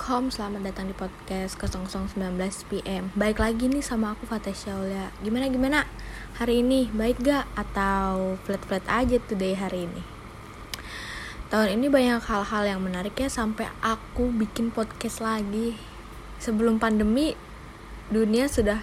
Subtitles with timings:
[0.00, 2.32] Assalamualaikum, selamat datang di podcast 0019
[2.72, 5.84] PM Baik lagi nih sama aku Fateh Syaulia Gimana gimana?
[6.40, 7.44] Hari ini baik gak?
[7.52, 10.00] Atau flat-flat aja today hari ini?
[11.52, 15.76] Tahun ini banyak hal-hal yang menarik ya Sampai aku bikin podcast lagi
[16.40, 17.36] Sebelum pandemi,
[18.08, 18.80] dunia sudah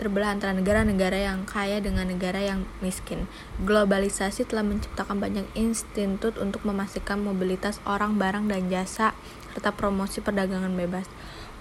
[0.00, 3.30] terbelah antara negara-negara yang kaya dengan negara yang miskin.
[3.62, 9.14] Globalisasi telah menciptakan banyak institut untuk memastikan mobilitas orang, barang, dan jasa
[9.54, 11.06] serta promosi perdagangan bebas.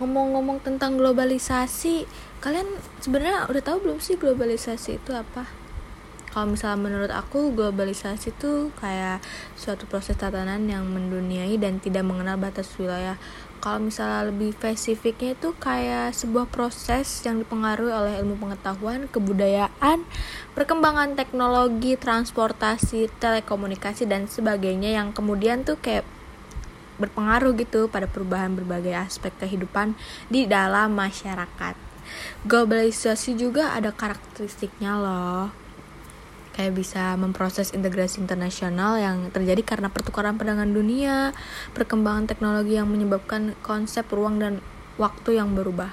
[0.01, 2.09] Ngomong-ngomong tentang globalisasi,
[2.41, 2.65] kalian
[2.97, 5.45] sebenarnya udah tahu belum sih globalisasi itu apa?
[6.33, 9.21] Kalau misalnya menurut aku globalisasi itu kayak
[9.53, 13.21] suatu proses tatanan yang menduniai dan tidak mengenal batas wilayah
[13.63, 20.03] kalau misalnya lebih spesifiknya itu kayak sebuah proses yang dipengaruhi oleh ilmu pengetahuan, kebudayaan,
[20.51, 26.03] perkembangan teknologi, transportasi, telekomunikasi dan sebagainya yang kemudian tuh kayak
[27.01, 29.97] berpengaruh gitu pada perubahan berbagai aspek kehidupan
[30.29, 31.75] di dalam masyarakat.
[32.45, 35.63] Globalisasi juga ada karakteristiknya loh
[36.53, 41.33] kayak bisa memproses integrasi internasional yang terjadi karena pertukaran perdagangan dunia,
[41.73, 44.61] perkembangan teknologi yang menyebabkan konsep ruang dan
[45.01, 45.89] waktu yang berubah.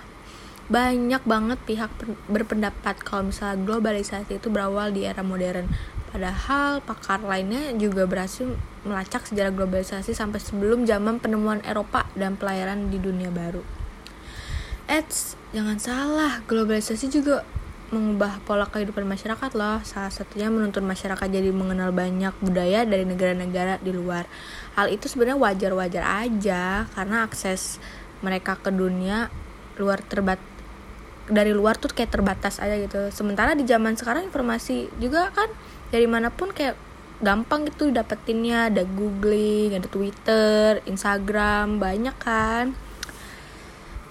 [0.71, 1.91] Banyak banget pihak
[2.31, 5.67] berpendapat kalau misalnya globalisasi itu berawal di era modern.
[6.11, 8.51] Padahal pakar lainnya juga berhasil
[8.83, 13.63] melacak sejarah globalisasi sampai sebelum zaman penemuan Eropa dan pelayaran di dunia baru.
[14.91, 17.47] Eits, jangan salah, globalisasi juga
[17.91, 19.83] mengubah pola kehidupan masyarakat loh.
[19.83, 24.27] Salah satunya menuntun masyarakat jadi mengenal banyak budaya dari negara-negara di luar.
[24.79, 27.83] Hal itu sebenarnya wajar-wajar aja karena akses
[28.23, 29.31] mereka ke dunia
[29.79, 30.39] luar terbat
[31.31, 33.09] dari luar tuh kayak terbatas aja gitu.
[33.15, 35.49] Sementara di zaman sekarang informasi juga kan
[35.95, 42.73] dari mana pun kayak gampang gitu dapetinnya ada googling ada twitter instagram banyak kan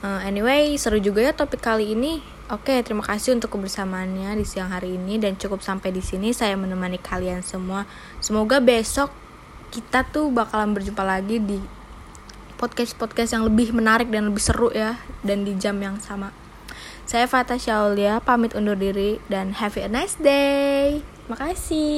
[0.05, 4.73] uh, anyway seru juga ya topik kali ini Oke, terima kasih untuk kebersamaannya di siang
[4.73, 7.85] hari ini dan cukup sampai di sini saya menemani kalian semua.
[8.25, 9.13] Semoga besok
[9.69, 11.61] kita tuh bakalan berjumpa lagi di
[12.57, 16.33] podcast-podcast yang lebih menarik dan lebih seru ya dan di jam yang sama.
[17.09, 21.01] Saya Fatah Syaulia pamit undur diri dan have a nice day.
[21.25, 21.97] Makasih.